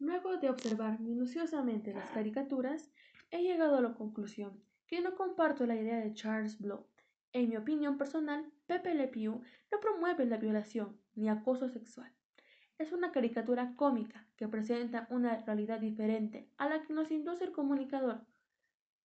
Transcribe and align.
Luego 0.00 0.36
de 0.36 0.48
observar 0.48 1.00
minuciosamente 1.00 1.92
las 1.92 2.08
caricaturas, 2.10 2.90
he 3.30 3.42
llegado 3.42 3.76
a 3.76 3.80
la 3.80 3.94
conclusión 3.94 4.62
que 4.86 5.00
no 5.00 5.16
comparto 5.16 5.66
la 5.66 5.74
idea 5.74 5.98
de 5.98 6.14
Charles 6.14 6.58
Blow. 6.58 6.86
En 7.32 7.48
mi 7.48 7.56
opinión 7.56 7.98
personal, 7.98 8.50
Pepe 8.66 8.94
Le 8.94 9.08
Pew 9.08 9.42
no 9.72 9.80
promueve 9.80 10.24
la 10.24 10.36
violación 10.36 11.00
ni 11.14 11.28
acoso 11.28 11.68
sexual. 11.68 12.12
Es 12.78 12.92
una 12.92 13.10
caricatura 13.10 13.74
cómica 13.74 14.24
que 14.36 14.46
presenta 14.46 15.08
una 15.10 15.36
realidad 15.38 15.80
diferente 15.80 16.48
a 16.58 16.68
la 16.68 16.82
que 16.82 16.92
nos 16.92 17.10
induce 17.10 17.44
el 17.44 17.52
comunicador, 17.52 18.24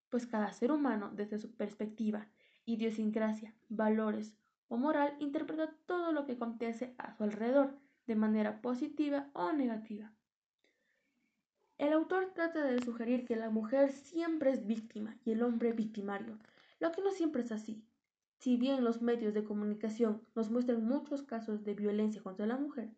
pues 0.09 0.27
cada 0.27 0.53
ser 0.53 0.71
humano, 0.71 1.11
desde 1.11 1.39
su 1.39 1.55
perspectiva, 1.55 2.27
idiosincrasia, 2.65 3.55
valores 3.67 4.37
o 4.67 4.77
moral, 4.77 5.15
interpreta 5.19 5.73
todo 5.87 6.11
lo 6.11 6.25
que 6.25 6.33
acontece 6.33 6.93
a 6.99 7.11
su 7.11 7.23
alrededor 7.23 7.79
de 8.05 8.15
manera 8.15 8.61
positiva 8.61 9.31
o 9.33 9.53
negativa. 9.53 10.13
El 11.79 11.91
autor 11.91 12.31
trata 12.33 12.63
de 12.63 12.81
sugerir 12.81 13.25
que 13.25 13.35
la 13.35 13.49
mujer 13.49 13.91
siempre 13.91 14.51
es 14.51 14.65
víctima 14.67 15.17
y 15.25 15.31
el 15.31 15.41
hombre 15.41 15.73
victimario, 15.73 16.37
lo 16.79 16.91
que 16.91 17.01
no 17.01 17.11
siempre 17.11 17.41
es 17.41 17.51
así. 17.51 17.83
Si 18.37 18.57
bien 18.57 18.83
los 18.83 19.01
medios 19.01 19.33
de 19.33 19.43
comunicación 19.43 20.21
nos 20.35 20.51
muestran 20.51 20.85
muchos 20.85 21.23
casos 21.23 21.63
de 21.63 21.73
violencia 21.73 22.21
contra 22.21 22.45
la 22.45 22.57
mujer, 22.57 22.91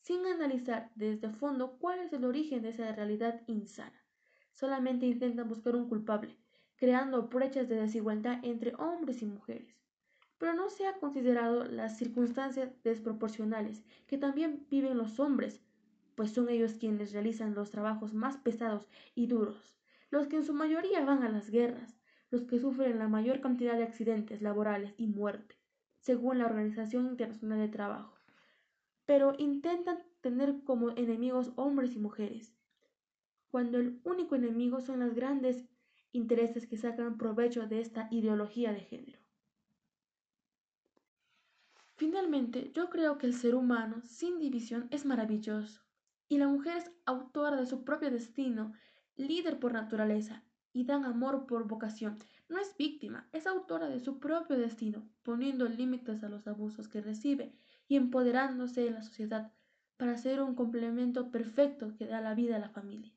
sin 0.00 0.24
analizar 0.26 0.90
desde 0.94 1.28
fondo 1.28 1.76
cuál 1.78 2.00
es 2.00 2.12
el 2.12 2.24
origen 2.24 2.62
de 2.62 2.70
esa 2.70 2.90
realidad 2.92 3.42
insana, 3.46 4.02
solamente 4.52 5.06
intentan 5.06 5.48
buscar 5.48 5.76
un 5.76 5.88
culpable, 5.88 6.38
creando 6.76 7.28
brechas 7.28 7.68
de 7.68 7.76
desigualdad 7.76 8.38
entre 8.42 8.74
hombres 8.76 9.22
y 9.22 9.26
mujeres. 9.26 9.76
Pero 10.38 10.54
no 10.54 10.70
se 10.70 10.86
ha 10.86 10.94
considerado 10.94 11.64
las 11.64 11.98
circunstancias 11.98 12.70
desproporcionales 12.82 13.84
que 14.06 14.18
también 14.18 14.66
viven 14.70 14.96
los 14.96 15.20
hombres 15.20 15.60
pues 16.14 16.32
son 16.32 16.48
ellos 16.48 16.74
quienes 16.74 17.12
realizan 17.12 17.54
los 17.54 17.70
trabajos 17.70 18.14
más 18.14 18.36
pesados 18.36 18.88
y 19.14 19.26
duros, 19.26 19.76
los 20.10 20.26
que 20.26 20.36
en 20.36 20.44
su 20.44 20.52
mayoría 20.52 21.04
van 21.04 21.22
a 21.22 21.28
las 21.28 21.50
guerras, 21.50 21.98
los 22.30 22.42
que 22.44 22.58
sufren 22.58 22.98
la 22.98 23.08
mayor 23.08 23.40
cantidad 23.40 23.76
de 23.76 23.84
accidentes 23.84 24.42
laborales 24.42 24.94
y 24.96 25.06
muerte, 25.06 25.56
según 26.00 26.38
la 26.38 26.46
Organización 26.46 27.06
Internacional 27.06 27.58
de 27.58 27.68
Trabajo. 27.68 28.14
Pero 29.06 29.34
intentan 29.38 29.98
tener 30.20 30.62
como 30.64 30.90
enemigos 30.90 31.52
hombres 31.56 31.94
y 31.94 31.98
mujeres, 31.98 32.54
cuando 33.50 33.78
el 33.78 34.00
único 34.04 34.34
enemigo 34.34 34.80
son 34.80 35.00
los 35.00 35.14
grandes 35.14 35.64
intereses 36.12 36.66
que 36.66 36.76
sacan 36.76 37.18
provecho 37.18 37.66
de 37.66 37.80
esta 37.80 38.08
ideología 38.10 38.72
de 38.72 38.80
género. 38.80 39.18
Finalmente, 41.96 42.72
yo 42.74 42.90
creo 42.90 43.18
que 43.18 43.26
el 43.26 43.34
ser 43.34 43.54
humano 43.54 44.00
sin 44.02 44.38
división 44.38 44.88
es 44.90 45.04
maravilloso 45.04 45.82
y 46.32 46.38
la 46.38 46.48
mujer 46.48 46.78
es 46.78 46.90
autora 47.04 47.58
de 47.58 47.66
su 47.66 47.84
propio 47.84 48.10
destino, 48.10 48.72
líder 49.16 49.58
por 49.58 49.74
naturaleza 49.74 50.42
y 50.72 50.86
dan 50.86 51.04
amor 51.04 51.44
por 51.44 51.68
vocación. 51.68 52.16
No 52.48 52.58
es 52.58 52.74
víctima, 52.78 53.28
es 53.32 53.46
autora 53.46 53.90
de 53.90 54.00
su 54.00 54.18
propio 54.18 54.56
destino, 54.56 55.06
poniendo 55.24 55.66
límites 55.66 56.24
a 56.24 56.30
los 56.30 56.46
abusos 56.46 56.88
que 56.88 57.02
recibe 57.02 57.54
y 57.86 57.96
empoderándose 57.96 58.86
en 58.86 58.94
la 58.94 59.02
sociedad 59.02 59.52
para 59.98 60.16
ser 60.16 60.40
un 60.40 60.54
complemento 60.54 61.30
perfecto 61.30 61.94
que 61.98 62.06
da 62.06 62.22
la 62.22 62.34
vida 62.34 62.56
a 62.56 62.60
la 62.60 62.70
familia. 62.70 63.12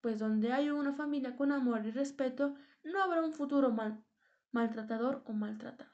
Pues 0.00 0.18
donde 0.18 0.54
hay 0.54 0.70
una 0.70 0.94
familia 0.94 1.36
con 1.36 1.52
amor 1.52 1.84
y 1.84 1.90
respeto, 1.90 2.54
no 2.84 3.02
habrá 3.02 3.20
un 3.22 3.34
futuro 3.34 3.70
mal, 3.70 4.02
maltratador 4.50 5.22
o 5.26 5.34
maltratado. 5.34 5.92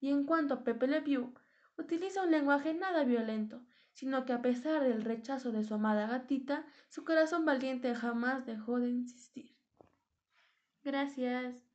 Y 0.00 0.10
en 0.10 0.24
cuanto 0.24 0.54
a 0.54 0.64
Pepe 0.64 0.88
Le 0.88 1.02
Pew, 1.02 1.32
utiliza 1.78 2.24
un 2.24 2.32
lenguaje 2.32 2.74
nada 2.74 3.04
violento, 3.04 3.62
sino 3.92 4.24
que 4.24 4.32
a 4.32 4.42
pesar 4.42 4.82
del 4.84 5.02
rechazo 5.02 5.52
de 5.52 5.64
su 5.64 5.74
amada 5.74 6.06
gatita, 6.06 6.64
su 6.88 7.04
corazón 7.04 7.44
valiente 7.44 7.94
jamás 7.94 8.46
dejó 8.46 8.78
de 8.80 8.90
insistir. 8.90 9.56
Gracias. 10.82 11.69